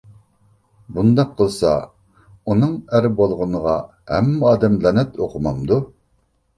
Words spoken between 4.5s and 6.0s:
ئادەم لەنەت ئوقۇمامدۇ؟